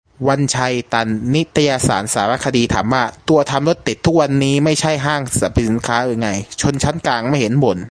[0.27, 6.29] วันชัย ตัน นิตยสารสารคดี ถามว่า ตัวทำรถติดทุกวันนี่ ไม่ใช่ห้างสรรพสินค้าหรือไง
[6.61, 7.77] ชนชั้นกลางไม่เห็นบ่น